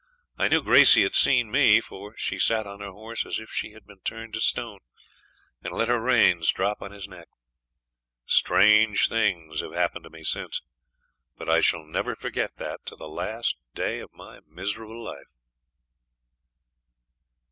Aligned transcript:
I 0.35 0.47
knew 0.47 0.63
Gracey 0.63 1.03
had 1.03 1.13
seen 1.13 1.51
me, 1.51 1.79
for 1.79 2.15
she 2.17 2.39
sat 2.39 2.65
on 2.65 2.79
her 2.79 2.89
horse 2.89 3.23
as 3.23 3.37
if 3.37 3.51
she 3.51 3.73
had 3.73 3.85
been 3.85 3.99
turned 4.01 4.33
to 4.33 4.39
stone, 4.39 4.79
and 5.63 5.75
let 5.75 5.89
her 5.89 6.01
reins 6.01 6.51
drop 6.51 6.81
on 6.81 6.89
his 6.89 7.07
neck. 7.07 7.27
Strange 8.25 9.09
things 9.09 9.59
have 9.59 9.73
happened 9.73 10.05
to 10.05 10.09
me 10.09 10.23
since, 10.23 10.63
but 11.37 11.47
I 11.47 11.59
shall 11.59 11.85
never 11.85 12.15
forget 12.15 12.55
that 12.55 12.83
to 12.87 12.95
the 12.95 13.07
last 13.07 13.57
day 13.75 13.99
of 13.99 14.11
my 14.11 14.39
miserable 14.47 15.03
life. 15.03 15.33